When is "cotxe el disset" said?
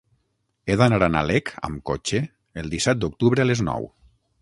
1.91-3.05